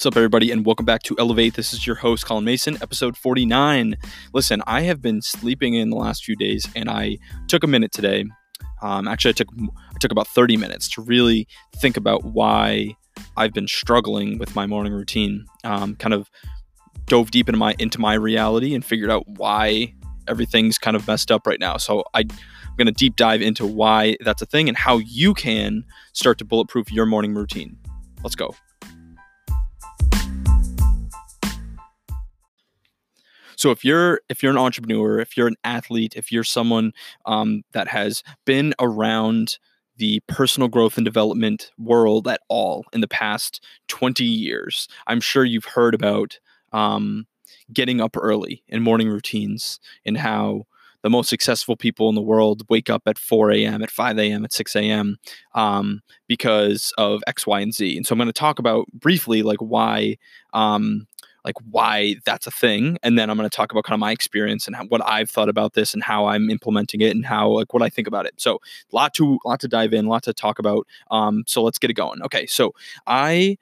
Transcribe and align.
What's 0.00 0.06
up, 0.06 0.16
everybody, 0.16 0.50
and 0.50 0.64
welcome 0.64 0.86
back 0.86 1.02
to 1.02 1.16
Elevate. 1.18 1.52
This 1.52 1.74
is 1.74 1.86
your 1.86 1.96
host, 1.96 2.24
Colin 2.24 2.42
Mason, 2.42 2.78
episode 2.80 3.18
49. 3.18 3.98
Listen, 4.32 4.62
I 4.66 4.80
have 4.80 5.02
been 5.02 5.20
sleeping 5.20 5.74
in 5.74 5.90
the 5.90 5.96
last 5.96 6.24
few 6.24 6.34
days, 6.36 6.66
and 6.74 6.88
I 6.88 7.18
took 7.48 7.64
a 7.64 7.66
minute 7.66 7.92
today. 7.92 8.24
Um, 8.80 9.06
actually, 9.06 9.28
I 9.28 9.32
took 9.32 9.48
I 9.60 9.98
took 10.00 10.10
about 10.10 10.26
30 10.26 10.56
minutes 10.56 10.88
to 10.92 11.02
really 11.02 11.46
think 11.76 11.98
about 11.98 12.24
why 12.24 12.96
I've 13.36 13.52
been 13.52 13.68
struggling 13.68 14.38
with 14.38 14.56
my 14.56 14.66
morning 14.66 14.94
routine. 14.94 15.44
Um, 15.64 15.96
kind 15.96 16.14
of 16.14 16.30
dove 17.04 17.30
deep 17.30 17.50
into 17.50 17.58
my 17.58 17.74
into 17.78 18.00
my 18.00 18.14
reality 18.14 18.74
and 18.74 18.82
figured 18.82 19.10
out 19.10 19.28
why 19.28 19.92
everything's 20.26 20.78
kind 20.78 20.96
of 20.96 21.06
messed 21.06 21.30
up 21.30 21.46
right 21.46 21.60
now. 21.60 21.76
So 21.76 22.04
I, 22.14 22.20
I'm 22.20 22.76
going 22.78 22.86
to 22.86 22.92
deep 22.92 23.16
dive 23.16 23.42
into 23.42 23.66
why 23.66 24.16
that's 24.24 24.40
a 24.40 24.46
thing 24.46 24.66
and 24.66 24.78
how 24.78 24.96
you 24.96 25.34
can 25.34 25.84
start 26.14 26.38
to 26.38 26.46
bulletproof 26.46 26.90
your 26.90 27.04
morning 27.04 27.34
routine. 27.34 27.76
Let's 28.22 28.34
go. 28.34 28.54
So 33.60 33.70
if 33.70 33.84
you're 33.84 34.22
if 34.30 34.42
you're 34.42 34.52
an 34.52 34.56
entrepreneur, 34.56 35.20
if 35.20 35.36
you're 35.36 35.46
an 35.46 35.58
athlete, 35.64 36.14
if 36.16 36.32
you're 36.32 36.44
someone 36.44 36.92
um, 37.26 37.62
that 37.72 37.88
has 37.88 38.22
been 38.46 38.72
around 38.80 39.58
the 39.98 40.20
personal 40.28 40.66
growth 40.66 40.96
and 40.96 41.04
development 41.04 41.70
world 41.76 42.26
at 42.26 42.40
all 42.48 42.86
in 42.94 43.02
the 43.02 43.06
past 43.06 43.62
20 43.88 44.24
years, 44.24 44.88
I'm 45.08 45.20
sure 45.20 45.44
you've 45.44 45.66
heard 45.66 45.92
about 45.92 46.38
um, 46.72 47.26
getting 47.70 48.00
up 48.00 48.16
early 48.16 48.64
in 48.66 48.82
morning 48.82 49.10
routines 49.10 49.78
and 50.06 50.16
how 50.16 50.64
the 51.02 51.10
most 51.10 51.28
successful 51.28 51.76
people 51.76 52.08
in 52.08 52.14
the 52.14 52.22
world 52.22 52.62
wake 52.70 52.88
up 52.88 53.02
at 53.04 53.18
4 53.18 53.52
a.m., 53.52 53.82
at 53.82 53.90
5 53.90 54.18
a.m., 54.18 54.44
at 54.44 54.54
6 54.54 54.74
a.m. 54.76 55.18
Um, 55.54 56.00
because 56.28 56.94
of 56.96 57.22
X, 57.26 57.46
Y, 57.46 57.60
and 57.60 57.74
Z. 57.74 57.94
And 57.94 58.06
so 58.06 58.14
I'm 58.14 58.18
going 58.18 58.26
to 58.26 58.32
talk 58.32 58.58
about 58.58 58.86
briefly 58.92 59.42
like 59.42 59.58
why 59.58 60.16
um, 60.54 61.06
like 61.44 61.56
why 61.70 62.16
that's 62.24 62.46
a 62.46 62.50
thing 62.50 62.98
and 63.02 63.18
then 63.18 63.30
i'm 63.30 63.36
going 63.36 63.48
to 63.48 63.54
talk 63.54 63.72
about 63.72 63.84
kind 63.84 63.94
of 63.94 64.00
my 64.00 64.12
experience 64.12 64.66
and 64.66 64.76
how, 64.76 64.84
what 64.84 65.04
i've 65.06 65.30
thought 65.30 65.48
about 65.48 65.74
this 65.74 65.94
and 65.94 66.02
how 66.02 66.26
i'm 66.26 66.50
implementing 66.50 67.00
it 67.00 67.14
and 67.14 67.26
how 67.26 67.48
like 67.48 67.72
what 67.72 67.82
i 67.82 67.88
think 67.88 68.06
about 68.08 68.26
it 68.26 68.34
so 68.36 68.60
lot 68.92 69.14
to 69.14 69.38
lot 69.44 69.60
to 69.60 69.68
dive 69.68 69.92
in 69.92 70.06
lot 70.06 70.22
to 70.22 70.32
talk 70.32 70.58
about 70.58 70.86
um, 71.10 71.44
so 71.46 71.62
let's 71.62 71.78
get 71.78 71.90
it 71.90 71.94
going 71.94 72.22
okay 72.22 72.46
so 72.46 72.74
i 73.06 73.56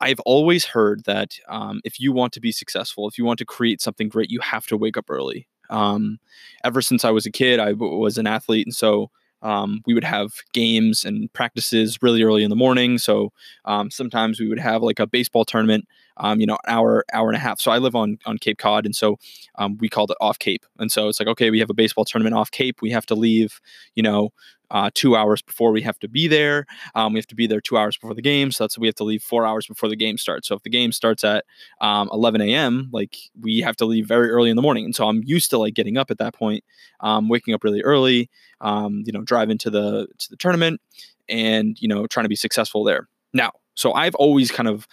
I've 0.00 0.20
always 0.20 0.66
heard 0.66 1.04
that 1.04 1.38
um, 1.48 1.80
if 1.84 1.98
you 1.98 2.12
want 2.12 2.32
to 2.34 2.40
be 2.40 2.52
successful, 2.52 3.08
if 3.08 3.16
you 3.16 3.24
want 3.24 3.38
to 3.38 3.46
create 3.46 3.80
something 3.80 4.08
great, 4.08 4.30
you 4.30 4.40
have 4.40 4.66
to 4.66 4.76
wake 4.76 4.96
up 4.96 5.06
early. 5.08 5.48
Um, 5.70 6.18
ever 6.64 6.82
since 6.82 7.04
I 7.04 7.10
was 7.10 7.26
a 7.26 7.30
kid, 7.30 7.60
I 7.60 7.72
w- 7.72 7.96
was 7.96 8.18
an 8.18 8.26
athlete, 8.26 8.66
and 8.66 8.74
so 8.74 9.10
um, 9.42 9.82
we 9.86 9.94
would 9.94 10.04
have 10.04 10.34
games 10.52 11.04
and 11.04 11.32
practices 11.32 12.02
really 12.02 12.22
early 12.22 12.42
in 12.42 12.50
the 12.50 12.56
morning. 12.56 12.98
So 12.98 13.32
um, 13.64 13.90
sometimes 13.90 14.40
we 14.40 14.48
would 14.48 14.58
have 14.58 14.82
like 14.82 14.98
a 14.98 15.06
baseball 15.06 15.44
tournament 15.44 15.86
um, 16.18 16.40
you 16.40 16.46
know, 16.46 16.54
an 16.54 16.74
hour, 16.74 17.04
hour 17.12 17.28
and 17.28 17.36
a 17.36 17.40
half. 17.40 17.60
So 17.60 17.70
I 17.70 17.78
live 17.78 17.94
on 17.94 18.18
on 18.26 18.38
Cape 18.38 18.58
Cod, 18.58 18.84
and 18.86 18.94
so 18.94 19.18
um, 19.56 19.76
we 19.78 19.88
called 19.88 20.10
it 20.10 20.16
off 20.20 20.38
Cape. 20.38 20.64
And 20.78 20.90
so 20.90 21.08
it's 21.08 21.20
like, 21.20 21.28
okay, 21.28 21.50
we 21.50 21.60
have 21.60 21.70
a 21.70 21.74
baseball 21.74 22.04
tournament 22.04 22.34
off 22.34 22.50
Cape. 22.50 22.80
We 22.82 22.90
have 22.90 23.06
to 23.06 23.14
leave, 23.14 23.60
you 23.94 24.02
know, 24.02 24.30
uh, 24.70 24.90
two 24.94 25.16
hours 25.16 25.42
before 25.42 25.70
we 25.70 25.80
have 25.82 25.98
to 26.00 26.08
be 26.08 26.26
there. 26.28 26.66
Um, 26.94 27.12
we 27.12 27.18
have 27.18 27.26
to 27.28 27.34
be 27.34 27.46
there 27.46 27.60
two 27.60 27.76
hours 27.76 27.96
before 27.96 28.14
the 28.14 28.22
game. 28.22 28.50
So 28.50 28.64
that's 28.64 28.78
we 28.78 28.86
have 28.88 28.94
to 28.96 29.04
leave 29.04 29.22
four 29.22 29.46
hours 29.46 29.66
before 29.66 29.88
the 29.88 29.96
game 29.96 30.18
starts. 30.18 30.48
So 30.48 30.54
if 30.56 30.62
the 30.62 30.70
game 30.70 30.92
starts 30.92 31.24
at 31.24 31.44
um, 31.80 32.08
11 32.12 32.40
a.m., 32.40 32.88
like 32.92 33.16
we 33.40 33.60
have 33.60 33.76
to 33.76 33.86
leave 33.86 34.06
very 34.06 34.30
early 34.30 34.50
in 34.50 34.56
the 34.56 34.62
morning. 34.62 34.84
And 34.84 34.94
so 34.94 35.08
I'm 35.08 35.22
used 35.24 35.50
to 35.50 35.58
like 35.58 35.74
getting 35.74 35.96
up 35.96 36.10
at 36.10 36.18
that 36.18 36.34
point, 36.34 36.64
um, 37.00 37.28
waking 37.28 37.54
up 37.54 37.64
really 37.64 37.82
early, 37.82 38.30
um, 38.60 39.02
you 39.06 39.12
know, 39.12 39.22
driving 39.22 39.58
to 39.58 39.70
the 39.70 40.08
to 40.18 40.30
the 40.30 40.36
tournament, 40.36 40.80
and 41.28 41.80
you 41.80 41.88
know, 41.88 42.06
trying 42.06 42.24
to 42.24 42.28
be 42.28 42.36
successful 42.36 42.84
there. 42.84 43.08
Now, 43.32 43.52
so 43.74 43.92
I've 43.92 44.14
always 44.14 44.50
kind 44.50 44.68
of 44.68 44.86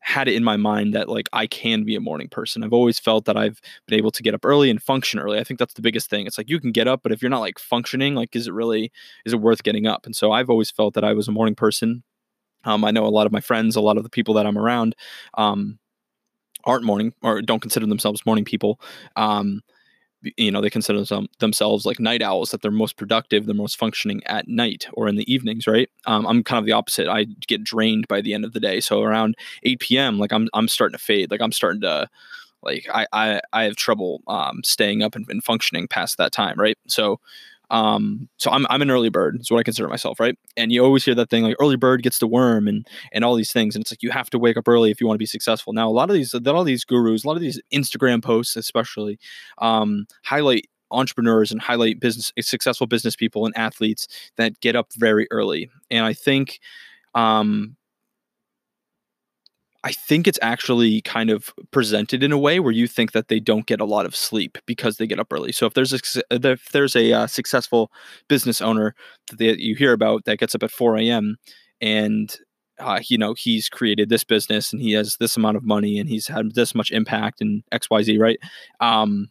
had 0.00 0.28
it 0.28 0.34
in 0.34 0.44
my 0.44 0.56
mind 0.56 0.94
that 0.94 1.08
like 1.08 1.28
I 1.32 1.46
can 1.46 1.84
be 1.84 1.94
a 1.94 2.00
morning 2.00 2.28
person. 2.28 2.62
I've 2.62 2.72
always 2.72 2.98
felt 2.98 3.26
that 3.26 3.36
I've 3.36 3.60
been 3.86 3.98
able 3.98 4.10
to 4.12 4.22
get 4.22 4.34
up 4.34 4.44
early 4.44 4.70
and 4.70 4.82
function 4.82 5.20
early. 5.20 5.38
I 5.38 5.44
think 5.44 5.58
that's 5.58 5.74
the 5.74 5.82
biggest 5.82 6.10
thing. 6.10 6.26
It's 6.26 6.38
like 6.38 6.48
you 6.48 6.60
can 6.60 6.72
get 6.72 6.88
up, 6.88 7.00
but 7.02 7.12
if 7.12 7.22
you're 7.22 7.30
not 7.30 7.40
like 7.40 7.58
functioning, 7.58 8.14
like 8.14 8.34
is 8.34 8.46
it 8.46 8.52
really 8.54 8.92
is 9.24 9.32
it 9.32 9.40
worth 9.40 9.62
getting 9.62 9.86
up? 9.86 10.06
And 10.06 10.16
so 10.16 10.32
I've 10.32 10.50
always 10.50 10.70
felt 10.70 10.94
that 10.94 11.04
I 11.04 11.12
was 11.12 11.28
a 11.28 11.32
morning 11.32 11.54
person. 11.54 12.02
Um, 12.64 12.84
I 12.84 12.90
know 12.90 13.06
a 13.06 13.08
lot 13.08 13.26
of 13.26 13.32
my 13.32 13.40
friends, 13.40 13.76
a 13.76 13.80
lot 13.80 13.96
of 13.96 14.02
the 14.04 14.10
people 14.10 14.34
that 14.34 14.46
I'm 14.46 14.58
around, 14.58 14.94
um, 15.34 15.78
aren't 16.64 16.84
morning 16.84 17.12
or 17.22 17.40
don't 17.42 17.60
consider 17.60 17.86
themselves 17.86 18.26
morning 18.26 18.44
people. 18.44 18.80
Um, 19.16 19.62
you 20.36 20.50
know 20.50 20.60
they 20.60 20.70
consider 20.70 21.02
them, 21.04 21.26
themselves 21.38 21.86
like 21.86 21.98
night 21.98 22.22
owls 22.22 22.50
that 22.50 22.62
they're 22.62 22.70
most 22.70 22.96
productive 22.96 23.46
they're 23.46 23.54
most 23.54 23.78
functioning 23.78 24.22
at 24.26 24.48
night 24.48 24.86
or 24.92 25.08
in 25.08 25.16
the 25.16 25.32
evenings 25.32 25.66
right? 25.66 25.88
Um, 26.06 26.26
i'm 26.26 26.42
kind 26.44 26.58
of 26.58 26.66
the 26.66 26.72
opposite. 26.72 27.08
I 27.08 27.24
get 27.46 27.64
drained 27.64 28.08
by 28.08 28.20
the 28.20 28.34
end 28.34 28.44
of 28.44 28.52
the 28.52 28.60
day. 28.60 28.80
So 28.80 29.02
around 29.02 29.36
8 29.62 29.80
p.m 29.80 30.18
like 30.18 30.32
i'm, 30.32 30.48
I'm 30.54 30.68
starting 30.68 30.98
to 30.98 31.04
fade. 31.04 31.30
Like 31.30 31.40
i'm 31.40 31.52
starting 31.52 31.80
to 31.82 32.08
like 32.62 32.86
i 32.92 33.06
i, 33.12 33.40
I 33.52 33.64
have 33.64 33.76
trouble 33.76 34.22
um, 34.26 34.60
staying 34.64 35.02
up 35.02 35.14
and, 35.16 35.26
and 35.28 35.42
functioning 35.42 35.88
past 35.88 36.18
that 36.18 36.32
time 36.32 36.58
right? 36.58 36.78
So 36.86 37.20
um, 37.70 38.28
so 38.36 38.50
I'm 38.50 38.66
I'm 38.68 38.82
an 38.82 38.90
early 38.90 39.08
bird. 39.08 39.38
Is 39.40 39.50
what 39.50 39.58
I 39.58 39.62
consider 39.62 39.88
myself, 39.88 40.18
right? 40.20 40.36
And 40.56 40.72
you 40.72 40.84
always 40.84 41.04
hear 41.04 41.14
that 41.14 41.30
thing 41.30 41.44
like 41.44 41.56
early 41.60 41.76
bird 41.76 42.02
gets 42.02 42.18
the 42.18 42.26
worm 42.26 42.66
and 42.68 42.86
and 43.12 43.24
all 43.24 43.34
these 43.34 43.52
things. 43.52 43.74
And 43.74 43.82
it's 43.82 43.92
like 43.92 44.02
you 44.02 44.10
have 44.10 44.30
to 44.30 44.38
wake 44.38 44.56
up 44.56 44.68
early 44.68 44.90
if 44.90 45.00
you 45.00 45.06
want 45.06 45.16
to 45.16 45.22
be 45.22 45.26
successful. 45.26 45.72
Now 45.72 45.88
a 45.88 45.90
lot 45.92 46.10
of 46.10 46.14
these 46.14 46.34
a 46.34 46.38
lot 46.40 46.60
of 46.60 46.66
these 46.66 46.84
gurus, 46.84 47.24
a 47.24 47.28
lot 47.28 47.36
of 47.36 47.42
these 47.42 47.60
Instagram 47.72 48.22
posts, 48.22 48.56
especially, 48.56 49.18
um, 49.58 50.06
highlight 50.24 50.66
entrepreneurs 50.90 51.52
and 51.52 51.60
highlight 51.60 52.00
business 52.00 52.32
successful 52.40 52.86
business 52.86 53.14
people 53.14 53.46
and 53.46 53.56
athletes 53.56 54.08
that 54.36 54.60
get 54.60 54.74
up 54.74 54.88
very 54.96 55.28
early. 55.30 55.70
And 55.90 56.04
I 56.04 56.12
think 56.12 56.58
um, 57.14 57.76
I 59.82 59.92
think 59.92 60.28
it's 60.28 60.38
actually 60.42 61.00
kind 61.02 61.30
of 61.30 61.54
presented 61.70 62.22
in 62.22 62.32
a 62.32 62.38
way 62.38 62.60
where 62.60 62.72
you 62.72 62.86
think 62.86 63.12
that 63.12 63.28
they 63.28 63.40
don't 63.40 63.66
get 63.66 63.80
a 63.80 63.86
lot 63.86 64.04
of 64.04 64.14
sleep 64.14 64.58
because 64.66 64.96
they 64.96 65.06
get 65.06 65.18
up 65.18 65.32
early. 65.32 65.52
So 65.52 65.66
if 65.66 65.74
there's 65.74 65.94
a 65.94 66.00
if 66.30 66.68
there's 66.72 66.96
a 66.96 67.12
uh, 67.12 67.26
successful 67.26 67.90
business 68.28 68.60
owner 68.60 68.94
that 69.32 69.58
you 69.58 69.74
hear 69.74 69.92
about 69.92 70.26
that 70.26 70.38
gets 70.38 70.54
up 70.54 70.62
at 70.62 70.70
4 70.70 70.98
a.m. 70.98 71.36
and 71.80 72.36
uh, 72.78 73.00
you 73.08 73.16
know 73.16 73.34
he's 73.34 73.68
created 73.68 74.08
this 74.10 74.24
business 74.24 74.72
and 74.72 74.82
he 74.82 74.92
has 74.92 75.16
this 75.18 75.36
amount 75.36 75.56
of 75.56 75.64
money 75.64 75.98
and 75.98 76.08
he's 76.08 76.26
had 76.26 76.54
this 76.54 76.74
much 76.74 76.90
impact 76.90 77.40
and 77.40 77.62
X 77.72 77.88
Y 77.90 78.02
Z 78.02 78.18
right, 78.18 78.38
um, 78.80 79.28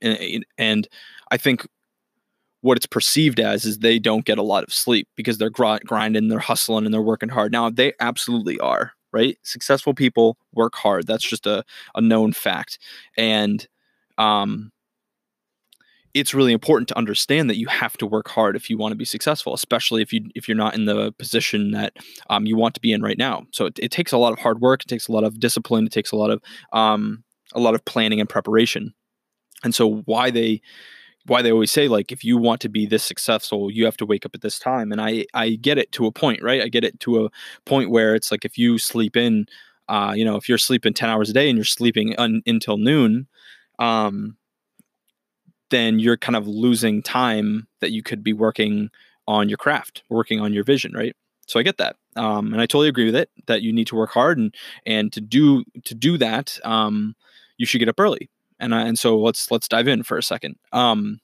and, 0.00 0.44
and 0.58 0.88
I 1.30 1.36
think 1.36 1.66
what 2.60 2.78
it's 2.78 2.86
perceived 2.86 3.40
as 3.40 3.64
is 3.66 3.78
they 3.78 3.98
don't 3.98 4.24
get 4.24 4.38
a 4.38 4.42
lot 4.42 4.64
of 4.64 4.72
sleep 4.72 5.06
because 5.16 5.36
they're 5.36 5.50
grinding, 5.50 6.28
they're 6.28 6.38
hustling, 6.38 6.86
and 6.86 6.94
they're 6.94 7.02
working 7.02 7.28
hard. 7.28 7.52
Now 7.52 7.68
they 7.70 7.92
absolutely 8.00 8.58
are, 8.58 8.92
right? 9.14 9.38
Successful 9.44 9.94
people 9.94 10.36
work 10.52 10.74
hard. 10.74 11.06
That's 11.06 11.24
just 11.24 11.46
a, 11.46 11.64
a 11.94 12.00
known 12.00 12.32
fact. 12.32 12.80
And 13.16 13.66
um, 14.18 14.72
it's 16.14 16.34
really 16.34 16.52
important 16.52 16.88
to 16.88 16.98
understand 16.98 17.48
that 17.48 17.56
you 17.56 17.68
have 17.68 17.96
to 17.98 18.06
work 18.06 18.28
hard 18.28 18.56
if 18.56 18.68
you 18.68 18.76
want 18.76 18.90
to 18.90 18.96
be 18.96 19.04
successful, 19.04 19.54
especially 19.54 20.02
if 20.02 20.12
you 20.12 20.28
if 20.34 20.48
you're 20.48 20.56
not 20.56 20.74
in 20.74 20.84
the 20.84 21.12
position 21.12 21.70
that 21.70 21.92
um, 22.28 22.44
you 22.44 22.56
want 22.56 22.74
to 22.74 22.80
be 22.80 22.92
in 22.92 23.02
right 23.02 23.18
now. 23.18 23.44
So 23.52 23.66
it, 23.66 23.78
it, 23.78 23.92
takes 23.92 24.10
a 24.10 24.18
lot 24.18 24.32
of 24.32 24.40
hard 24.40 24.60
work. 24.60 24.82
It 24.82 24.88
takes 24.88 25.06
a 25.06 25.12
lot 25.12 25.24
of 25.24 25.38
discipline. 25.38 25.86
It 25.86 25.92
takes 25.92 26.10
a 26.10 26.16
lot 26.16 26.30
of 26.30 26.42
um, 26.72 27.22
a 27.52 27.60
lot 27.60 27.74
of 27.74 27.84
planning 27.84 28.20
and 28.20 28.28
preparation. 28.28 28.94
And 29.62 29.74
so 29.74 30.02
why 30.06 30.30
they 30.30 30.60
why 31.26 31.42
they 31.42 31.52
always 31.52 31.72
say 31.72 31.88
like 31.88 32.12
if 32.12 32.24
you 32.24 32.36
want 32.36 32.60
to 32.60 32.68
be 32.68 32.86
this 32.86 33.02
successful 33.02 33.70
you 33.70 33.84
have 33.84 33.96
to 33.96 34.06
wake 34.06 34.26
up 34.26 34.34
at 34.34 34.42
this 34.42 34.58
time. 34.58 34.92
And 34.92 35.00
i 35.00 35.24
i 35.34 35.50
get 35.50 35.78
it 35.78 35.92
to 35.92 36.06
a 36.06 36.12
point 36.12 36.42
right? 36.42 36.62
I 36.62 36.68
get 36.68 36.84
it 36.84 37.00
to 37.00 37.24
a 37.26 37.30
point 37.64 37.90
where 37.90 38.14
it's 38.14 38.30
like 38.30 38.44
if 38.44 38.58
you 38.58 38.78
sleep 38.78 39.16
in 39.16 39.46
uh 39.88 40.14
you 40.16 40.24
know 40.24 40.36
if 40.36 40.48
you're 40.48 40.58
sleeping 40.58 40.94
10 40.94 41.08
hours 41.08 41.30
a 41.30 41.32
day 41.32 41.48
and 41.48 41.56
you're 41.58 41.64
sleeping 41.64 42.14
un- 42.18 42.42
until 42.46 42.76
noon 42.78 43.26
um 43.78 44.36
then 45.70 45.98
you're 45.98 46.16
kind 46.16 46.36
of 46.36 46.46
losing 46.46 47.02
time 47.02 47.66
that 47.80 47.90
you 47.90 48.02
could 48.02 48.22
be 48.22 48.32
working 48.32 48.90
on 49.26 49.48
your 49.48 49.58
craft 49.58 50.02
working 50.08 50.40
on 50.40 50.52
your 50.52 50.64
vision 50.64 50.92
right? 50.92 51.16
So 51.46 51.60
i 51.60 51.62
get 51.62 51.76
that 51.78 51.96
um 52.16 52.52
and 52.52 52.60
i 52.62 52.66
totally 52.66 52.88
agree 52.88 53.04
with 53.06 53.16
it 53.16 53.30
that 53.46 53.62
you 53.62 53.72
need 53.72 53.86
to 53.88 53.96
work 53.96 54.10
hard 54.10 54.38
and 54.38 54.54
and 54.86 55.12
to 55.12 55.20
do 55.20 55.64
to 55.84 55.94
do 55.94 56.16
that 56.18 56.58
um 56.64 57.14
you 57.58 57.66
should 57.66 57.78
get 57.78 57.88
up 57.88 58.00
early 58.00 58.30
and 58.58 58.74
I, 58.74 58.82
and 58.82 58.98
so 58.98 59.18
let's 59.18 59.50
let's 59.50 59.68
dive 59.68 59.88
in 59.88 60.02
for 60.02 60.18
a 60.18 60.22
second. 60.22 60.56
Um, 60.72 61.20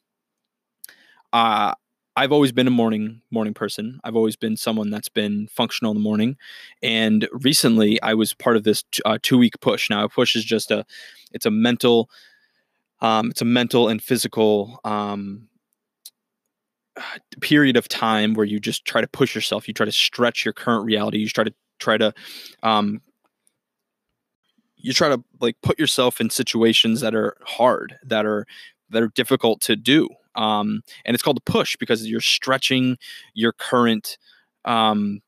uh, 1.32 1.74
I've 2.16 2.32
always 2.32 2.52
been 2.52 2.66
a 2.66 2.72
morning 2.72 3.22
morning 3.30 3.54
person. 3.54 4.00
I've 4.04 4.16
always 4.16 4.36
been 4.36 4.56
someone 4.56 4.90
that's 4.90 5.08
been 5.08 5.48
functional 5.48 5.92
in 5.92 5.96
the 5.96 6.02
morning, 6.02 6.36
and 6.82 7.28
recently 7.32 8.00
I 8.02 8.14
was 8.14 8.34
part 8.34 8.56
of 8.56 8.64
this 8.64 8.84
t- 8.90 9.02
uh, 9.04 9.18
two 9.22 9.38
week 9.38 9.60
push. 9.60 9.88
Now 9.88 10.04
a 10.04 10.08
push 10.08 10.36
is 10.36 10.44
just 10.44 10.70
a 10.70 10.84
it's 11.32 11.46
a 11.46 11.50
mental 11.50 12.10
um, 13.00 13.30
it's 13.30 13.40
a 13.40 13.46
mental 13.46 13.88
and 13.88 14.02
physical 14.02 14.80
um, 14.84 15.48
period 17.40 17.76
of 17.76 17.88
time 17.88 18.34
where 18.34 18.46
you 18.46 18.60
just 18.60 18.84
try 18.84 19.00
to 19.00 19.08
push 19.08 19.34
yourself. 19.34 19.68
You 19.68 19.74
try 19.74 19.86
to 19.86 19.92
stretch 19.92 20.44
your 20.44 20.52
current 20.52 20.84
reality. 20.84 21.18
You 21.18 21.28
try 21.28 21.44
to 21.44 21.54
try 21.78 21.96
to 21.96 22.12
um, 22.62 23.00
you 24.82 24.92
try 24.92 25.08
to 25.08 25.22
like 25.40 25.56
put 25.62 25.78
yourself 25.78 26.20
in 26.20 26.30
situations 26.30 27.00
that 27.00 27.14
are 27.14 27.36
hard, 27.44 27.96
that 28.04 28.26
are 28.26 28.46
that 28.90 29.02
are 29.02 29.08
difficult 29.08 29.60
to 29.62 29.76
do. 29.76 30.08
Um, 30.36 30.82
and 31.04 31.14
it's 31.14 31.22
called 31.22 31.38
a 31.38 31.50
push 31.50 31.76
because 31.76 32.06
you're 32.06 32.20
stretching 32.20 32.98
your 33.34 33.52
current, 33.52 34.18
um, 34.64 35.20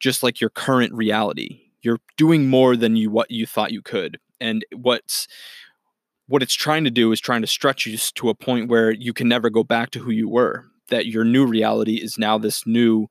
just 0.00 0.22
like 0.22 0.40
your 0.40 0.50
current 0.50 0.92
reality. 0.94 1.60
you're 1.82 2.00
doing 2.16 2.48
more 2.48 2.76
than 2.76 2.96
you 2.96 3.10
what 3.10 3.30
you 3.30 3.46
thought 3.46 3.70
you 3.72 3.80
could 3.80 4.18
and 4.40 4.64
what's 4.74 5.28
what 6.28 6.42
it's 6.42 6.54
trying 6.54 6.82
to 6.84 6.90
do 6.90 7.12
is 7.12 7.20
trying 7.20 7.40
to 7.40 7.46
stretch 7.46 7.86
you 7.86 7.96
to 7.96 8.28
a 8.28 8.34
point 8.34 8.68
where 8.68 8.90
you 8.90 9.12
can 9.12 9.28
never 9.28 9.48
go 9.48 9.62
back 9.62 9.90
to 9.90 10.00
who 10.00 10.10
you 10.10 10.28
were 10.28 10.64
that 10.88 11.06
your 11.06 11.24
new 11.24 11.46
reality 11.46 11.96
is 11.96 12.18
now 12.18 12.36
this 12.36 12.66
new 12.66 13.06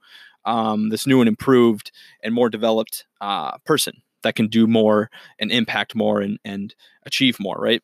um, 0.46 0.90
this 0.90 1.08
new 1.08 1.22
and 1.22 1.28
improved 1.28 1.92
and 2.22 2.34
more 2.34 2.50
developed 2.50 3.06
uh, 3.22 3.58
person 3.60 4.02
that 4.26 4.36
can 4.36 4.48
do 4.48 4.68
more 4.68 5.10
and 5.40 5.52
impact 5.52 5.96
more 5.96 6.20
and, 6.20 6.38
and 6.44 6.76
achieve 7.06 7.38
more 7.40 7.56
right 7.58 7.82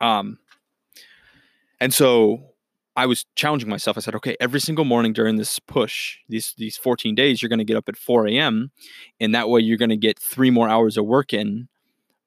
um, 0.00 0.38
and 1.80 1.92
so 1.92 2.40
I 2.96 3.06
was 3.06 3.26
challenging 3.34 3.68
myself. 3.68 3.98
I 3.98 4.00
said, 4.00 4.14
okay, 4.16 4.36
every 4.40 4.60
single 4.60 4.84
morning 4.84 5.12
during 5.12 5.36
this 5.36 5.58
push, 5.58 6.16
these 6.28 6.54
these 6.56 6.78
14 6.78 7.14
days, 7.14 7.42
you're 7.42 7.50
going 7.50 7.58
to 7.58 7.64
get 7.64 7.76
up 7.76 7.88
at 7.88 7.96
4 7.96 8.26
a.m. 8.28 8.70
and 9.20 9.34
that 9.34 9.48
way 9.48 9.60
you're 9.60 9.76
going 9.76 9.90
to 9.90 9.96
get 9.96 10.18
three 10.18 10.50
more 10.50 10.68
hours 10.68 10.96
of 10.96 11.04
work 11.04 11.34
in, 11.34 11.68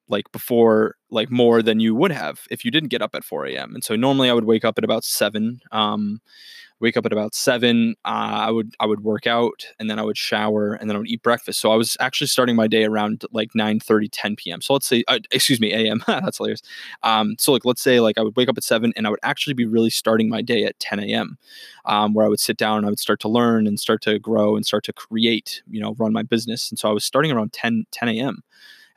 like 0.08 0.32
before, 0.32 0.96
like 1.10 1.32
more 1.32 1.64
than 1.64 1.80
you 1.80 1.96
would 1.96 2.12
have 2.12 2.42
if 2.52 2.64
you 2.64 2.70
didn't 2.70 2.90
get 2.90 3.02
up 3.02 3.16
at 3.16 3.24
4 3.24 3.48
a.m. 3.48 3.74
And 3.74 3.84
so 3.84 3.96
normally 3.96 4.30
I 4.30 4.34
would 4.34 4.46
wake 4.46 4.64
up 4.64 4.78
at 4.78 4.84
about 4.84 5.04
seven. 5.04 5.60
Um, 5.72 6.22
wake 6.80 6.98
up 6.98 7.06
at 7.06 7.12
about 7.12 7.36
seven. 7.36 7.96
Uh, 8.06 8.48
I 8.48 8.52
would 8.52 8.76
I 8.80 8.86
would 8.86 9.04
work 9.04 9.28
out 9.28 9.66
and 9.80 9.90
then 9.90 10.00
I 10.00 10.04
would 10.04 10.18
shower 10.18 10.74
and 10.74 10.90
then 10.90 10.96
I 10.96 11.00
would 11.00 11.10
eat 11.10 11.22
breakfast. 11.24 11.60
So 11.60 11.72
I 11.72 11.76
was 11.76 11.98
actually 12.00 12.28
starting 12.28 12.56
my 12.56 12.68
day 12.68 12.86
around 12.86 13.24
like 13.32 13.54
9 13.54 13.80
30, 13.80 14.08
10 14.10 14.36
p.m. 14.36 14.62
So 14.62 14.74
let's 14.74 14.88
say, 14.88 15.04
uh, 15.08 15.20
excuse 15.32 15.60
me, 15.60 15.74
a.m. 15.74 16.04
That's 16.08 16.38
hilarious. 16.38 16.62
Um, 17.04 17.36
so 17.38 17.52
like 17.52 17.66
let's 17.66 17.82
say 17.82 18.00
like 18.00 18.18
I 18.18 18.22
would 18.22 18.36
wake 18.36 18.50
up 18.50 18.58
at 18.58 18.64
seven 18.64 18.94
and 18.96 19.08
I 19.08 19.10
would 19.10 19.20
actually 19.24 19.54
be 19.54 19.66
really 19.66 19.90
starting 19.90 20.30
my 20.30 20.42
day 20.42 20.64
at 20.64 20.80
10 20.80 21.00
a.m. 21.00 21.38
Um, 21.86 22.14
where 22.14 22.26
I 22.26 22.30
would 22.30 22.40
sit 22.40 22.58
down 22.58 22.78
and 22.78 22.86
I 22.86 22.90
would 22.90 23.00
start 23.00 23.20
to 23.22 23.30
learn 23.30 23.68
and 23.68 23.80
start 23.80 24.02
to 24.04 24.20
grow 24.20 24.56
and 24.56 24.66
start 24.66 24.84
to 24.86 24.94
create, 24.94 25.62
you 25.70 25.82
know, 25.82 25.96
run 25.98 26.14
my 26.14 26.24
business. 26.24 26.70
And 26.70 26.80
so 26.80 26.90
I 26.90 26.94
was 26.94 27.04
starting 27.04 27.32
around 27.32 27.54
10 27.54 27.86
10 27.92 28.10
a.m. 28.10 28.44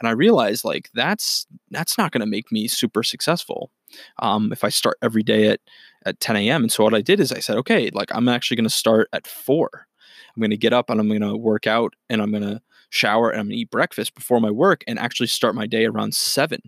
And 0.00 0.08
I 0.08 0.12
realized 0.12 0.64
like 0.64 0.90
that's 0.94 1.46
that's 1.70 1.96
not 1.96 2.10
going 2.10 2.20
to 2.22 2.26
make 2.26 2.50
me 2.50 2.66
super 2.68 3.02
successful 3.02 3.70
um, 4.18 4.52
if 4.52 4.64
I 4.64 4.68
start 4.68 4.98
every 5.02 5.22
day 5.22 5.48
at 5.48 5.60
at 6.06 6.20
10 6.20 6.36
a.m. 6.36 6.62
And 6.62 6.72
so 6.72 6.84
what 6.84 6.94
I 6.94 7.00
did 7.00 7.20
is 7.20 7.32
I 7.32 7.40
said, 7.40 7.56
okay, 7.58 7.90
like 7.92 8.14
I'm 8.14 8.28
actually 8.28 8.56
going 8.56 8.64
to 8.64 8.70
start 8.70 9.08
at 9.12 9.26
four. 9.26 9.86
I'm 10.34 10.40
going 10.40 10.50
to 10.50 10.56
get 10.56 10.72
up 10.72 10.90
and 10.90 11.00
I'm 11.00 11.08
going 11.08 11.20
to 11.20 11.36
work 11.36 11.66
out 11.66 11.94
and 12.08 12.22
I'm 12.22 12.30
going 12.30 12.42
to 12.42 12.60
shower 12.90 13.30
and 13.30 13.40
I'm 13.40 13.46
going 13.46 13.56
to 13.56 13.62
eat 13.62 13.70
breakfast 13.70 14.14
before 14.14 14.40
my 14.40 14.50
work 14.50 14.84
and 14.86 14.98
actually 14.98 15.26
start 15.26 15.54
my 15.54 15.66
day 15.66 15.84
around 15.86 16.14
seven. 16.14 16.60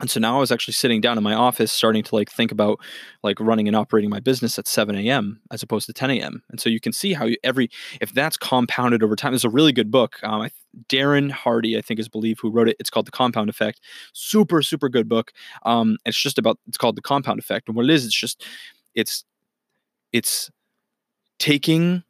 And 0.00 0.10
so 0.10 0.18
now 0.18 0.36
I 0.36 0.40
was 0.40 0.50
actually 0.50 0.74
sitting 0.74 1.00
down 1.00 1.18
in 1.18 1.22
my 1.22 1.34
office, 1.34 1.72
starting 1.72 2.02
to 2.02 2.14
like 2.16 2.28
think 2.28 2.50
about 2.50 2.80
like 3.22 3.38
running 3.38 3.68
and 3.68 3.76
operating 3.76 4.10
my 4.10 4.18
business 4.18 4.58
at 4.58 4.66
7 4.66 4.96
a.m. 4.96 5.40
as 5.52 5.62
opposed 5.62 5.86
to 5.86 5.92
10 5.92 6.10
a.m. 6.10 6.42
And 6.50 6.60
so 6.60 6.68
you 6.68 6.80
can 6.80 6.92
see 6.92 7.12
how 7.12 7.26
you, 7.26 7.36
every 7.44 7.70
if 8.00 8.12
that's 8.12 8.36
compounded 8.36 9.04
over 9.04 9.14
time. 9.14 9.34
It's 9.34 9.44
a 9.44 9.48
really 9.48 9.72
good 9.72 9.92
book. 9.92 10.16
Um, 10.24 10.48
Darren 10.88 11.30
Hardy, 11.30 11.78
I 11.78 11.80
think, 11.80 12.00
is 12.00 12.08
believe 12.08 12.40
who 12.40 12.50
wrote 12.50 12.68
it. 12.68 12.76
It's 12.80 12.90
called 12.90 13.06
The 13.06 13.12
Compound 13.12 13.48
Effect. 13.48 13.80
Super, 14.12 14.62
super 14.62 14.88
good 14.88 15.08
book. 15.08 15.30
Um, 15.64 15.96
it's 16.04 16.20
just 16.20 16.38
about 16.38 16.58
it's 16.66 16.76
called 16.76 16.96
The 16.96 17.02
Compound 17.02 17.38
Effect, 17.38 17.68
and 17.68 17.76
what 17.76 17.84
it 17.84 17.90
is, 17.92 18.04
it's 18.04 18.18
just 18.18 18.44
it's 18.96 19.24
it's 20.12 20.50
taking 21.38 22.02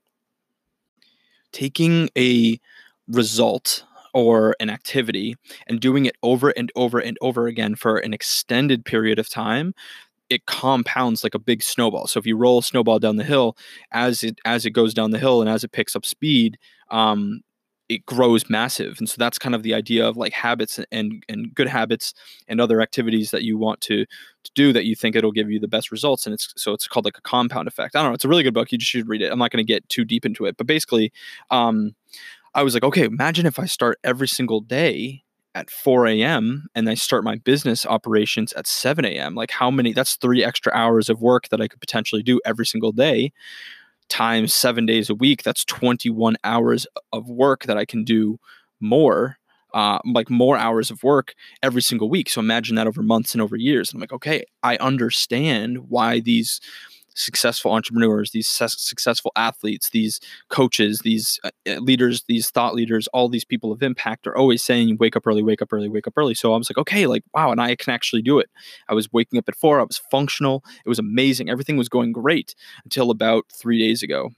taking 1.52 2.08
a 2.16 2.58
result 3.08 3.84
or 4.14 4.56
an 4.60 4.70
activity 4.70 5.36
and 5.66 5.80
doing 5.80 6.06
it 6.06 6.16
over 6.22 6.50
and 6.50 6.72
over 6.76 6.98
and 6.98 7.18
over 7.20 7.46
again 7.46 7.74
for 7.74 7.98
an 7.98 8.14
extended 8.14 8.84
period 8.84 9.18
of 9.18 9.28
time 9.28 9.74
it 10.30 10.46
compounds 10.46 11.22
like 11.22 11.34
a 11.34 11.38
big 11.38 11.62
snowball. 11.62 12.06
So 12.06 12.18
if 12.18 12.26
you 12.26 12.36
roll 12.36 12.58
a 12.58 12.62
snowball 12.62 12.98
down 12.98 13.16
the 13.16 13.24
hill 13.24 13.56
as 13.92 14.22
it 14.22 14.38
as 14.44 14.64
it 14.64 14.70
goes 14.70 14.94
down 14.94 15.10
the 15.10 15.18
hill 15.18 15.40
and 15.40 15.50
as 15.50 15.64
it 15.64 15.72
picks 15.72 15.94
up 15.94 16.06
speed 16.06 16.58
um, 16.90 17.40
it 17.90 18.06
grows 18.06 18.48
massive. 18.48 18.96
And 18.98 19.08
so 19.08 19.16
that's 19.18 19.38
kind 19.38 19.54
of 19.54 19.62
the 19.62 19.74
idea 19.74 20.06
of 20.06 20.16
like 20.16 20.32
habits 20.32 20.80
and 20.90 21.22
and 21.28 21.54
good 21.54 21.68
habits 21.68 22.14
and 22.48 22.60
other 22.60 22.80
activities 22.80 23.30
that 23.32 23.42
you 23.42 23.58
want 23.58 23.82
to, 23.82 24.06
to 24.06 24.50
do 24.54 24.72
that 24.72 24.86
you 24.86 24.96
think 24.96 25.14
it'll 25.14 25.32
give 25.32 25.50
you 25.50 25.60
the 25.60 25.68
best 25.68 25.92
results. 25.92 26.26
And 26.26 26.32
it's 26.32 26.52
so 26.56 26.72
it's 26.72 26.88
called 26.88 27.04
like 27.04 27.18
a 27.18 27.22
compound 27.22 27.68
effect. 27.68 27.94
I 27.94 28.02
don't 28.02 28.10
know 28.10 28.14
it's 28.14 28.24
a 28.24 28.28
really 28.28 28.42
good 28.42 28.54
book. 28.54 28.72
You 28.72 28.80
should 28.80 29.08
read 29.08 29.20
it. 29.22 29.30
I'm 29.30 29.38
not 29.38 29.50
going 29.50 29.64
to 29.64 29.72
get 29.72 29.86
too 29.90 30.04
deep 30.04 30.24
into 30.24 30.46
it. 30.46 30.56
But 30.56 30.66
basically 30.66 31.12
um 31.50 31.94
I 32.54 32.62
was 32.62 32.74
like, 32.74 32.84
okay, 32.84 33.04
imagine 33.04 33.46
if 33.46 33.58
I 33.58 33.66
start 33.66 33.98
every 34.04 34.28
single 34.28 34.60
day 34.60 35.22
at 35.54 35.70
4 35.70 36.06
a.m. 36.06 36.66
and 36.74 36.88
I 36.88 36.94
start 36.94 37.24
my 37.24 37.36
business 37.36 37.86
operations 37.86 38.52
at 38.54 38.66
7 38.66 39.04
a.m. 39.04 39.34
Like, 39.34 39.50
how 39.50 39.70
many? 39.70 39.92
That's 39.92 40.16
three 40.16 40.44
extra 40.44 40.72
hours 40.72 41.08
of 41.08 41.20
work 41.20 41.48
that 41.48 41.60
I 41.60 41.68
could 41.68 41.80
potentially 41.80 42.22
do 42.22 42.40
every 42.44 42.66
single 42.66 42.92
day 42.92 43.32
times 44.08 44.54
seven 44.54 44.86
days 44.86 45.08
a 45.10 45.14
week. 45.14 45.42
That's 45.42 45.64
21 45.64 46.36
hours 46.44 46.86
of 47.12 47.28
work 47.28 47.64
that 47.64 47.78
I 47.78 47.84
can 47.84 48.04
do 48.04 48.38
more. 48.80 49.38
Uh, 49.72 49.98
like 50.04 50.30
more 50.30 50.56
hours 50.56 50.88
of 50.88 51.02
work 51.02 51.34
every 51.60 51.82
single 51.82 52.08
week. 52.08 52.30
So 52.30 52.40
imagine 52.40 52.76
that 52.76 52.86
over 52.86 53.02
months 53.02 53.34
and 53.34 53.42
over 53.42 53.56
years. 53.56 53.90
And 53.90 53.96
I'm 53.96 54.02
like, 54.02 54.12
okay, 54.12 54.44
I 54.62 54.76
understand 54.76 55.88
why 55.88 56.20
these 56.20 56.60
successful 57.14 57.72
entrepreneurs, 57.72 58.32
these 58.32 58.48
successful 58.48 59.32
athletes, 59.36 59.90
these 59.90 60.20
coaches, 60.48 61.00
these 61.04 61.40
uh, 61.44 61.50
uh, 61.68 61.76
leaders, 61.76 62.24
these 62.28 62.50
thought 62.50 62.74
leaders, 62.74 63.06
all 63.08 63.28
these 63.28 63.44
people 63.44 63.72
of 63.72 63.82
impact 63.82 64.26
are 64.26 64.36
always 64.36 64.62
saying, 64.62 64.96
wake 64.98 65.16
up 65.16 65.26
early, 65.26 65.42
wake 65.42 65.62
up 65.62 65.72
early, 65.72 65.88
wake 65.88 66.06
up 66.06 66.14
early. 66.16 66.34
So 66.34 66.52
I 66.52 66.58
was 66.58 66.68
like, 66.68 66.78
okay, 66.78 67.06
like, 67.06 67.22
wow, 67.32 67.50
and 67.50 67.60
I 67.60 67.74
can 67.76 67.92
actually 67.92 68.22
do 68.22 68.38
it. 68.38 68.50
I 68.88 68.94
was 68.94 69.12
waking 69.12 69.38
up 69.38 69.48
at 69.48 69.56
four, 69.56 69.80
I 69.80 69.84
was 69.84 70.00
functional, 70.10 70.64
it 70.84 70.88
was 70.88 70.98
amazing. 70.98 71.48
Everything 71.48 71.76
was 71.76 71.88
going 71.88 72.12
great 72.12 72.54
until 72.84 73.10
about 73.10 73.44
three 73.52 73.78
days 73.78 74.02
ago. 74.02 74.30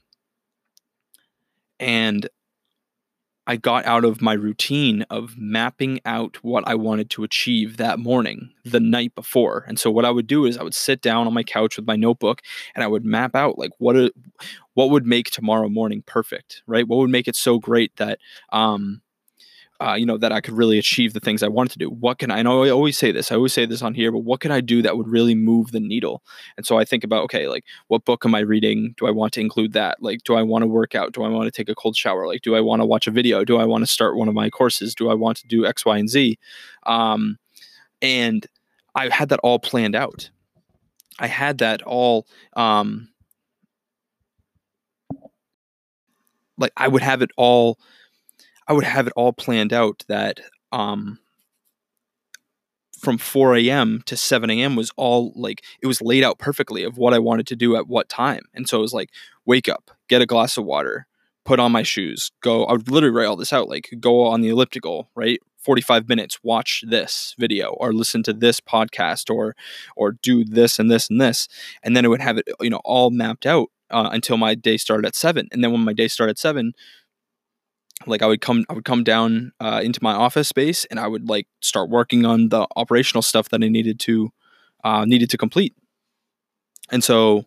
And 1.78 2.28
I 3.46 3.56
got 3.56 3.86
out 3.86 4.04
of 4.04 4.20
my 4.20 4.32
routine 4.32 5.04
of 5.10 5.36
mapping 5.38 6.00
out 6.04 6.36
what 6.42 6.66
I 6.66 6.74
wanted 6.74 7.10
to 7.10 7.24
achieve 7.24 7.76
that 7.76 7.98
morning, 7.98 8.50
the 8.64 8.80
night 8.80 9.14
before. 9.14 9.64
And 9.68 9.78
so 9.78 9.90
what 9.90 10.04
I 10.04 10.10
would 10.10 10.26
do 10.26 10.44
is 10.46 10.58
I 10.58 10.62
would 10.64 10.74
sit 10.74 11.00
down 11.00 11.26
on 11.26 11.34
my 11.34 11.44
couch 11.44 11.76
with 11.76 11.86
my 11.86 11.96
notebook 11.96 12.42
and 12.74 12.82
I 12.82 12.88
would 12.88 13.04
map 13.04 13.36
out 13.36 13.58
like 13.58 13.70
what 13.78 13.96
a, 13.96 14.12
what 14.74 14.90
would 14.90 15.06
make 15.06 15.30
tomorrow 15.30 15.68
morning 15.68 16.02
perfect, 16.06 16.62
right? 16.66 16.86
What 16.86 16.98
would 16.98 17.10
make 17.10 17.28
it 17.28 17.36
so 17.36 17.58
great 17.58 17.94
that 17.96 18.18
um 18.52 19.00
uh, 19.80 19.94
you 19.94 20.06
know, 20.06 20.16
that 20.16 20.32
I 20.32 20.40
could 20.40 20.54
really 20.54 20.78
achieve 20.78 21.12
the 21.12 21.20
things 21.20 21.42
I 21.42 21.48
wanted 21.48 21.72
to 21.72 21.78
do. 21.78 21.90
What 21.90 22.18
can 22.18 22.30
I, 22.30 22.42
know 22.42 22.64
I 22.64 22.70
always 22.70 22.96
say 22.98 23.12
this, 23.12 23.30
I 23.30 23.34
always 23.34 23.52
say 23.52 23.66
this 23.66 23.82
on 23.82 23.94
here, 23.94 24.10
but 24.10 24.20
what 24.20 24.40
can 24.40 24.50
I 24.50 24.60
do 24.60 24.82
that 24.82 24.96
would 24.96 25.08
really 25.08 25.34
move 25.34 25.72
the 25.72 25.80
needle? 25.80 26.22
And 26.56 26.64
so 26.64 26.78
I 26.78 26.84
think 26.84 27.04
about, 27.04 27.24
okay, 27.24 27.48
like 27.48 27.64
what 27.88 28.04
book 28.04 28.24
am 28.24 28.34
I 28.34 28.40
reading? 28.40 28.94
Do 28.96 29.06
I 29.06 29.10
want 29.10 29.32
to 29.34 29.40
include 29.40 29.72
that? 29.74 30.02
Like, 30.02 30.22
do 30.24 30.34
I 30.34 30.42
want 30.42 30.62
to 30.62 30.66
work 30.66 30.94
out? 30.94 31.12
Do 31.12 31.22
I 31.22 31.28
want 31.28 31.46
to 31.46 31.50
take 31.50 31.68
a 31.68 31.74
cold 31.74 31.96
shower? 31.96 32.26
Like, 32.26 32.42
do 32.42 32.54
I 32.54 32.60
want 32.60 32.80
to 32.80 32.86
watch 32.86 33.06
a 33.06 33.10
video? 33.10 33.44
Do 33.44 33.58
I 33.58 33.64
want 33.64 33.82
to 33.82 33.90
start 33.90 34.16
one 34.16 34.28
of 34.28 34.34
my 34.34 34.50
courses? 34.50 34.94
Do 34.94 35.10
I 35.10 35.14
want 35.14 35.36
to 35.38 35.46
do 35.46 35.66
X, 35.66 35.84
Y, 35.84 35.98
and 35.98 36.08
Z? 36.08 36.38
Um, 36.84 37.38
and 38.00 38.46
I 38.94 39.08
had 39.10 39.28
that 39.28 39.40
all 39.42 39.58
planned 39.58 39.94
out. 39.94 40.30
I 41.18 41.26
had 41.26 41.58
that 41.58 41.82
all, 41.82 42.26
um, 42.54 43.08
like 46.58 46.72
I 46.76 46.88
would 46.88 47.02
have 47.02 47.22
it 47.22 47.30
all 47.36 47.78
I 48.68 48.72
would 48.72 48.84
have 48.84 49.06
it 49.06 49.12
all 49.16 49.32
planned 49.32 49.72
out 49.72 50.04
that 50.08 50.40
um, 50.72 51.18
from 52.98 53.18
4 53.18 53.56
a.m. 53.56 54.02
to 54.06 54.16
7 54.16 54.50
a.m. 54.50 54.76
was 54.76 54.90
all 54.96 55.32
like 55.36 55.62
it 55.80 55.86
was 55.86 56.02
laid 56.02 56.24
out 56.24 56.38
perfectly 56.38 56.82
of 56.82 56.98
what 56.98 57.14
I 57.14 57.18
wanted 57.18 57.46
to 57.48 57.56
do 57.56 57.76
at 57.76 57.86
what 57.86 58.08
time. 58.08 58.42
And 58.54 58.68
so 58.68 58.78
it 58.78 58.82
was 58.82 58.92
like, 58.92 59.10
wake 59.44 59.68
up, 59.68 59.90
get 60.08 60.22
a 60.22 60.26
glass 60.26 60.56
of 60.56 60.64
water, 60.64 61.06
put 61.44 61.60
on 61.60 61.72
my 61.72 61.82
shoes, 61.82 62.32
go. 62.42 62.64
I 62.64 62.72
would 62.72 62.90
literally 62.90 63.14
write 63.14 63.26
all 63.26 63.36
this 63.36 63.52
out, 63.52 63.68
like 63.68 63.90
go 64.00 64.24
on 64.24 64.40
the 64.40 64.48
elliptical, 64.48 65.08
right? 65.14 65.40
45 65.58 66.08
minutes, 66.08 66.38
watch 66.42 66.84
this 66.86 67.34
video 67.38 67.70
or 67.70 67.92
listen 67.92 68.22
to 68.22 68.32
this 68.32 68.60
podcast 68.60 69.34
or 69.34 69.56
or 69.96 70.12
do 70.22 70.44
this 70.44 70.78
and 70.78 70.90
this 70.90 71.10
and 71.10 71.20
this. 71.20 71.48
And 71.82 71.96
then 71.96 72.04
it 72.04 72.08
would 72.08 72.20
have 72.20 72.38
it, 72.38 72.48
you 72.60 72.70
know, 72.70 72.80
all 72.84 73.10
mapped 73.10 73.46
out 73.46 73.68
uh, 73.90 74.10
until 74.12 74.36
my 74.36 74.54
day 74.54 74.76
started 74.76 75.06
at 75.06 75.16
seven. 75.16 75.48
And 75.52 75.62
then 75.62 75.72
when 75.72 75.80
my 75.80 75.92
day 75.92 76.08
started 76.08 76.32
at 76.32 76.38
seven, 76.38 76.72
like 78.04 78.22
I 78.22 78.26
would 78.26 78.40
come 78.40 78.64
I 78.68 78.74
would 78.74 78.84
come 78.84 79.04
down 79.04 79.52
uh, 79.60 79.80
into 79.82 80.00
my 80.02 80.12
office 80.12 80.48
space 80.48 80.84
and 80.86 81.00
I 81.00 81.06
would 81.06 81.28
like 81.28 81.46
start 81.60 81.88
working 81.88 82.26
on 82.26 82.50
the 82.50 82.66
operational 82.76 83.22
stuff 83.22 83.48
that 83.50 83.62
I 83.62 83.68
needed 83.68 83.98
to 84.00 84.30
uh, 84.84 85.04
needed 85.04 85.30
to 85.30 85.38
complete. 85.38 85.74
And 86.90 87.02
so 87.02 87.46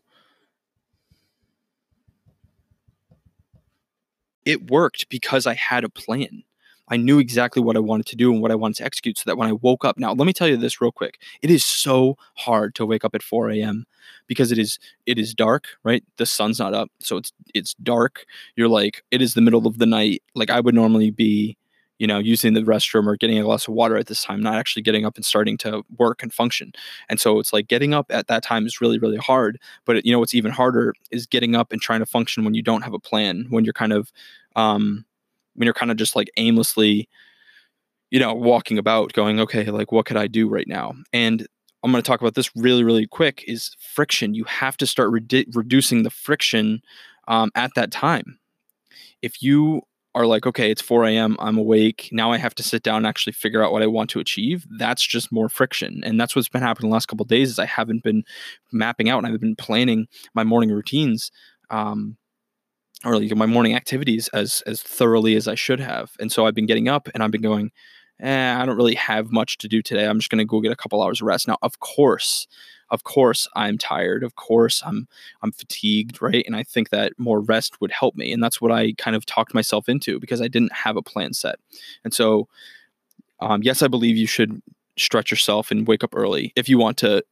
it 4.46 4.70
worked 4.70 5.10
because 5.10 5.46
I 5.46 5.54
had 5.54 5.84
a 5.84 5.90
plan. 5.90 6.44
I 6.90 6.98
knew 6.98 7.20
exactly 7.20 7.62
what 7.62 7.76
I 7.76 7.80
wanted 7.80 8.06
to 8.08 8.16
do 8.16 8.32
and 8.32 8.42
what 8.42 8.52
I 8.52 8.56
wanted 8.56 8.78
to 8.78 8.86
execute 8.86 9.18
so 9.18 9.24
that 9.28 9.38
when 9.38 9.48
I 9.48 9.54
woke 9.54 9.86
up, 9.86 9.98
now 10.00 10.14
let 10.14 10.26
me 10.26 10.34
tell 10.34 10.48
you 10.48 10.58
this 10.58 10.82
real 10.82 10.92
quick. 10.92 11.20
It 11.42 11.52
is 11.52 11.64
so 11.66 12.18
hard 12.36 12.76
to 12.76 12.86
wake 12.86 13.06
up 13.06 13.16
at 13.16 13.24
4 13.24 13.50
a.m. 13.52 13.86
because 14.28 14.52
it 14.52 14.58
is 14.58 14.80
it 15.06 15.18
is 15.20 15.34
dark, 15.34 15.66
right? 15.84 16.04
The 16.18 16.26
sun's 16.26 16.60
not 16.60 16.74
up. 16.74 16.90
So 17.00 17.18
it's 17.18 17.32
it's 17.54 17.74
dark. 17.76 18.26
You're 18.56 18.70
like, 18.70 19.04
it 19.12 19.22
is 19.22 19.34
the 19.34 19.42
middle 19.42 19.68
of 19.68 19.78
the 19.78 19.86
night. 19.86 20.24
Like 20.36 20.50
I 20.50 20.60
would 20.60 20.76
normally 20.76 21.12
be, 21.12 21.58
you 22.00 22.08
know, 22.08 22.18
using 22.20 22.54
the 22.54 22.62
restroom 22.62 23.08
or 23.08 23.18
getting 23.18 23.38
a 23.38 23.44
glass 23.44 23.68
of 23.68 23.74
water 23.74 23.98
at 23.98 24.08
this 24.08 24.24
time, 24.24 24.42
not 24.42 24.56
actually 24.56 24.82
getting 24.82 25.06
up 25.06 25.16
and 25.16 25.26
starting 25.26 25.58
to 25.60 25.84
work 25.98 26.24
and 26.24 26.34
function. 26.34 26.72
And 27.10 27.20
so 27.20 27.40
it's 27.40 27.52
like 27.54 27.68
getting 27.68 27.94
up 27.94 28.08
at 28.10 28.28
that 28.28 28.44
time 28.44 28.66
is 28.66 28.80
really, 28.82 28.98
really 29.00 29.18
hard. 29.18 29.60
But 29.86 29.98
it, 29.98 30.06
you 30.06 30.12
know 30.12 30.20
what's 30.20 30.34
even 30.36 30.52
harder 30.52 30.94
is 31.12 31.28
getting 31.28 31.56
up 31.56 31.72
and 31.72 31.82
trying 31.82 32.00
to 32.00 32.06
function 32.06 32.46
when 32.46 32.54
you 32.54 32.64
don't 32.64 32.84
have 32.84 32.94
a 32.94 33.00
plan, 33.00 33.48
when 33.50 33.64
you're 33.66 33.74
kind 33.74 33.94
of 33.94 34.12
um 34.56 35.06
when 35.60 35.66
you're 35.66 35.74
kind 35.74 35.92
of 35.92 35.98
just 35.98 36.16
like 36.16 36.32
aimlessly 36.38 37.10
you 38.10 38.20
know 38.20 38.34
walking 38.34 38.78
about 38.78 39.14
going 39.14 39.40
okay 39.40 39.66
like 39.66 39.92
what 39.92 40.06
could 40.06 40.18
i 40.18 40.26
do 40.26 40.48
right 40.48 40.68
now 40.68 40.94
and 41.14 41.46
i'm 41.84 41.92
going 41.92 42.02
to 42.02 42.08
talk 42.08 42.22
about 42.22 42.36
this 42.36 42.50
really 42.56 42.84
really 42.84 43.06
quick 43.06 43.44
is 43.46 43.76
friction 43.80 44.34
you 44.34 44.46
have 44.46 44.78
to 44.78 44.88
start 44.88 45.12
redu- 45.12 45.46
reducing 45.54 46.04
the 46.04 46.10
friction 46.10 46.82
um, 47.28 47.52
at 47.56 47.72
that 47.76 47.92
time 47.92 48.40
if 49.22 49.42
you 49.44 49.84
are 50.16 50.26
like, 50.26 50.46
okay, 50.46 50.72
it's 50.72 50.82
4 50.82 51.06
a.m., 51.06 51.38
I'm 51.40 51.58
awake. 51.58 52.10
Now 52.12 52.32
I 52.32 52.38
have 52.38 52.56
to 52.56 52.64
sit 52.64 52.84
down 52.84 52.98
and 52.98 53.08
actually 53.08 53.34
figure 53.34 53.64
out 53.64 53.72
what 53.72 53.84
I 53.84 53.88
want 53.88 54.10
to 54.12 54.20
achieve. 54.20 54.66
That's 54.78 55.06
just 55.06 55.32
more 55.32 55.50
friction. 55.50 56.02
And 56.04 56.20
that's 56.20 56.36
what's 56.36 56.50
been 56.50 56.62
happening 56.62 56.90
the 56.90 56.94
last 56.94 57.08
couple 57.08 57.26
days 57.26 57.50
is 57.50 57.60
I 57.60 57.66
haven't 57.66 58.04
been 58.04 58.24
mapping 58.72 59.10
out 59.10 59.20
and 59.24 59.28
I've 59.28 59.40
been 59.40 59.56
planning 59.56 60.08
my 60.34 60.44
morning 60.44 60.72
routines. 60.72 61.32
Um, 61.70 62.18
or 63.06 63.20
like 63.20 63.36
my 63.36 63.46
morning 63.46 63.76
activities 63.76 64.28
as 64.30 64.62
as 64.66 64.82
thoroughly 64.82 65.36
as 65.36 65.48
I 65.48 65.56
should 65.56 65.80
have. 65.80 66.12
And 66.20 66.32
so 66.32 66.46
I've 66.46 66.56
been 66.56 66.66
getting 66.66 66.88
up 66.88 67.08
and 67.14 67.24
I've 67.24 67.32
been 67.32 67.42
going, 67.42 67.72
eh, 68.20 68.56
I 68.56 68.66
don't 68.66 68.78
really 68.78 68.96
have 68.96 69.32
much 69.32 69.58
to 69.60 69.68
do 69.68 69.82
today. 69.82 70.06
I'm 70.06 70.20
just 70.20 70.30
going 70.30 70.40
to 70.40 70.46
go 70.46 70.62
get 70.62 70.72
a 70.72 70.76
couple 70.76 71.02
hours 71.02 71.22
of 71.22 71.28
rest. 71.28 71.48
Now, 71.48 71.58
of 71.62 71.80
course, 71.80 72.48
of 72.92 73.04
course 73.04 73.48
i'm 73.56 73.78
tired 73.78 74.24
of 74.24 74.36
course 74.36 74.82
i'm 74.86 75.08
i'm 75.42 75.52
fatigued 75.52 76.22
right 76.22 76.44
and 76.46 76.56
i 76.56 76.64
think 76.64 76.90
that 76.90 77.14
more 77.18 77.40
rest 77.40 77.80
would 77.82 77.92
help 77.92 78.16
me 78.16 78.32
and 78.32 78.44
that's 78.44 78.60
what 78.62 78.72
i 78.72 78.94
kind 78.94 79.16
of 79.16 79.26
talked 79.26 79.54
myself 79.54 79.88
into 79.88 80.20
because 80.20 80.42
i 80.42 80.48
didn't 80.48 80.74
have 80.74 80.98
a 80.98 81.02
plan 81.02 81.34
set 81.34 81.60
and 82.04 82.14
so 82.14 82.48
um, 83.40 83.62
yes 83.64 83.82
i 83.82 83.88
believe 83.88 84.18
you 84.18 84.28
should 84.28 84.62
stretch 84.98 85.32
yourself 85.32 85.72
and 85.72 85.88
wake 85.88 86.04
up 86.04 86.14
early 86.16 86.52
if 86.56 86.68
you 86.68 86.78
want 86.78 86.98
to 86.98 87.24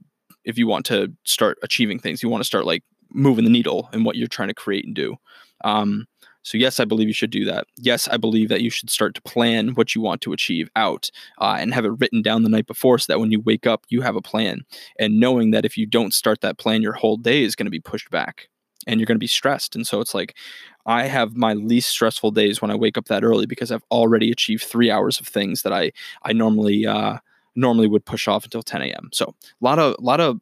if 0.46 0.58
you 0.58 0.68
want 0.68 0.86
to 0.86 1.12
start 1.24 1.58
achieving 1.64 2.00
things 2.00 2.24
you 2.24 2.30
want 2.30 2.42
to 2.42 2.48
start 2.48 2.66
like 2.66 2.84
moving 3.12 3.44
the 3.44 3.52
needle 3.52 3.90
in 3.94 4.04
what 4.04 4.16
you're 4.16 4.28
trying 4.28 4.48
to 4.48 4.54
create 4.54 4.86
and 4.86 4.96
do 4.96 5.16
um, 5.64 6.08
so, 6.48 6.58
yes, 6.58 6.80
I 6.80 6.86
believe 6.86 7.10
you 7.10 7.14
should 7.14 7.30
do 7.30 7.44
that. 7.44 7.68
Yes, 7.76 8.08
I 8.08 8.16
believe 8.16 8.48
that 8.48 8.62
you 8.62 8.70
should 8.70 8.90
start 8.90 9.14
to 9.16 9.22
plan 9.22 9.70
what 9.70 9.94
you 9.94 10.00
want 10.00 10.22
to 10.22 10.32
achieve 10.32 10.70
out 10.78 11.12
uh, 11.40 11.58
and 11.60 11.74
have 11.74 11.84
it 11.84 12.00
written 12.00 12.22
down 12.22 12.44
the 12.44 12.50
night 12.50 12.68
before 12.68 12.98
so 13.00 13.12
that 13.12 13.20
when 13.20 13.32
you 13.32 13.42
wake 13.42 13.68
up, 13.68 13.84
you 13.90 14.00
have 14.00 14.16
a 14.16 14.22
plan. 14.22 14.62
And 14.98 15.20
knowing 15.20 15.52
that 15.52 15.66
if 15.66 15.78
you 15.78 15.86
don't 15.86 16.14
start 16.14 16.40
that 16.40 16.58
plan, 16.58 16.82
your 16.82 16.94
whole 16.94 17.18
day 17.18 17.44
is 17.44 17.54
going 17.54 17.66
to 17.66 17.70
be 17.72 17.82
pushed 17.82 18.10
back 18.12 18.48
and 18.88 18.98
you're 18.98 19.06
going 19.06 19.18
to 19.18 19.20
be 19.20 19.28
stressed. 19.28 19.76
And 19.76 19.86
so 19.86 20.00
it's 20.00 20.16
like, 20.16 20.38
I 20.86 21.08
have 21.08 21.36
my 21.36 21.54
least 21.54 21.90
stressful 21.90 22.32
days 22.32 22.62
when 22.62 22.72
I 22.72 22.76
wake 22.76 22.98
up 22.98 23.08
that 23.08 23.26
early 23.26 23.46
because 23.46 23.70
I've 23.70 23.84
already 23.92 24.32
achieved 24.32 24.64
three 24.64 24.90
hours 24.90 25.20
of 25.20 25.28
things 25.28 25.64
that 25.64 25.74
I 25.74 25.92
I 26.24 26.32
normally 26.32 26.88
uh, 26.88 27.18
normally 27.58 27.88
would 27.88 28.06
push 28.06 28.28
off 28.28 28.46
until 28.46 28.64
10 28.64 28.84
a.m. 28.84 29.10
So 29.12 29.26
a 29.26 29.66
lot 29.66 29.80
of 29.80 29.96
a 30.00 30.02
lot 30.02 30.22
of 30.22 30.40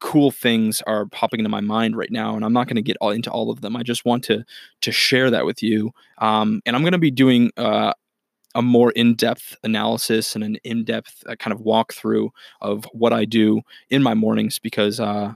cool 0.00 0.30
things 0.30 0.82
are 0.86 1.06
popping 1.06 1.40
into 1.40 1.48
my 1.48 1.60
mind 1.60 1.96
right 1.96 2.10
now 2.10 2.36
and 2.36 2.44
i'm 2.44 2.52
not 2.52 2.66
going 2.66 2.76
to 2.76 2.82
get 2.82 2.96
all 3.00 3.10
into 3.10 3.30
all 3.30 3.50
of 3.50 3.60
them. 3.60 3.76
I 3.76 3.82
just 3.82 4.04
want 4.04 4.24
to 4.24 4.44
to 4.82 4.92
share 4.92 5.30
that 5.30 5.46
with 5.46 5.62
you 5.62 5.92
um, 6.18 6.60
and 6.66 6.76
i'm 6.76 6.82
going 6.82 6.92
to 6.92 6.98
be 6.98 7.10
doing 7.10 7.50
uh, 7.56 7.92
a 8.54 8.62
more 8.62 8.90
in-depth 8.92 9.56
analysis 9.64 10.34
and 10.34 10.44
an 10.44 10.56
in-depth 10.64 11.24
uh, 11.26 11.36
kind 11.36 11.52
of 11.52 11.60
walkthrough 11.60 12.30
of 12.60 12.84
what 12.92 13.12
i 13.12 13.24
do 13.24 13.62
in 13.90 14.02
my 14.02 14.14
mornings 14.14 14.58
because 14.58 15.00
uh, 15.00 15.32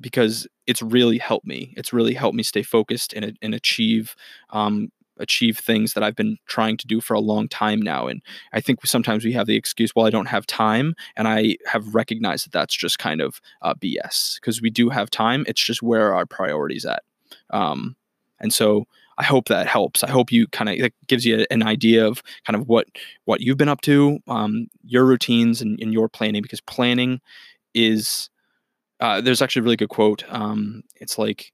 because 0.00 0.46
it's 0.66 0.82
really 0.82 1.18
helped 1.18 1.46
me. 1.46 1.74
It's 1.76 1.92
really 1.92 2.14
helped 2.14 2.36
me 2.36 2.42
stay 2.42 2.62
focused 2.62 3.12
and, 3.14 3.36
and 3.42 3.54
achieve 3.54 4.14
um, 4.50 4.90
achieve 5.18 5.58
things 5.58 5.94
that 5.94 6.02
I've 6.02 6.16
been 6.16 6.38
trying 6.46 6.76
to 6.78 6.86
do 6.86 7.00
for 7.00 7.14
a 7.14 7.20
long 7.20 7.48
time 7.48 7.80
now. 7.80 8.06
And 8.06 8.22
I 8.52 8.60
think 8.60 8.84
sometimes 8.86 9.24
we 9.24 9.32
have 9.32 9.46
the 9.46 9.56
excuse, 9.56 9.94
well, 9.94 10.06
I 10.06 10.10
don't 10.10 10.26
have 10.26 10.46
time. 10.46 10.94
And 11.16 11.28
I 11.28 11.56
have 11.66 11.94
recognized 11.94 12.46
that 12.46 12.52
that's 12.52 12.76
just 12.76 12.98
kind 12.98 13.20
of 13.20 13.40
uh, 13.62 13.74
BS 13.74 14.40
because 14.40 14.62
we 14.62 14.70
do 14.70 14.88
have 14.88 15.10
time. 15.10 15.44
It's 15.46 15.62
just 15.62 15.82
where 15.82 16.14
our 16.14 16.26
priorities 16.26 16.84
at. 16.84 17.02
Um, 17.50 17.96
and 18.40 18.52
so 18.52 18.86
I 19.18 19.24
hope 19.24 19.48
that 19.48 19.66
helps. 19.66 20.04
I 20.04 20.10
hope 20.10 20.30
you 20.30 20.46
kind 20.48 20.68
of 20.68 20.90
gives 21.08 21.26
you 21.26 21.44
an 21.50 21.64
idea 21.64 22.06
of 22.06 22.22
kind 22.46 22.56
of 22.56 22.68
what 22.68 22.86
what 23.24 23.40
you've 23.40 23.56
been 23.56 23.68
up 23.68 23.80
to, 23.82 24.20
um, 24.28 24.68
your 24.84 25.04
routines 25.04 25.60
and, 25.60 25.78
and, 25.80 25.92
your 25.92 26.08
planning, 26.08 26.40
because 26.40 26.60
planning 26.60 27.20
is. 27.74 28.30
Uh, 29.00 29.20
there's 29.20 29.42
actually 29.42 29.60
a 29.60 29.62
really 29.62 29.76
good 29.76 29.88
quote. 29.88 30.24
Um, 30.28 30.82
it's 30.96 31.18
like 31.18 31.52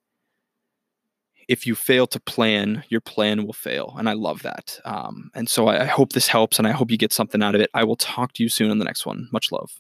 if 1.49 1.67
you 1.67 1.75
fail 1.75 2.07
to 2.09 2.21
plan, 2.21 2.85
your 2.89 3.01
plan 3.01 3.45
will 3.45 3.53
fail. 3.53 3.95
And 3.99 4.09
I 4.09 4.13
love 4.13 4.43
that. 4.43 4.81
Um, 4.85 5.31
and 5.35 5.49
so 5.49 5.69
I, 5.69 5.83
I 5.83 5.87
hope 5.87 6.13
this 6.13 6.29
helps 6.29 6.59
and 6.59 6.67
I 6.67 6.73
hope 6.73 6.91
you 6.91 6.99
get 6.99 7.13
something 7.13 7.43
out 7.43 7.55
of 7.55 7.61
it. 7.61 7.71
I 7.75 7.85
will 7.85 7.97
talk 7.97 8.33
to 8.35 8.43
you 8.43 8.49
soon 8.49 8.71
on 8.71 8.79
the 8.79 8.85
next 8.85 9.07
one. 9.07 9.29
Much 9.33 9.53
love. 9.53 9.71